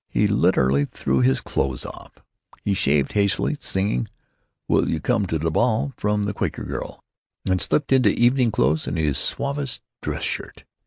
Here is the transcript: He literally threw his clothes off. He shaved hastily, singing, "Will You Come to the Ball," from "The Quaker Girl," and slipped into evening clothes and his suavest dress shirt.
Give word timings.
He 0.09 0.25
literally 0.25 0.85
threw 0.85 1.19
his 1.21 1.41
clothes 1.41 1.85
off. 1.85 2.13
He 2.65 2.73
shaved 2.73 3.11
hastily, 3.11 3.57
singing, 3.59 4.07
"Will 4.67 4.89
You 4.89 4.99
Come 4.99 5.27
to 5.27 5.37
the 5.37 5.51
Ball," 5.51 5.93
from 5.95 6.23
"The 6.23 6.33
Quaker 6.33 6.63
Girl," 6.63 7.03
and 7.47 7.61
slipped 7.61 7.91
into 7.91 8.09
evening 8.09 8.49
clothes 8.49 8.87
and 8.87 8.97
his 8.97 9.19
suavest 9.19 9.83
dress 10.01 10.23
shirt. 10.23 10.63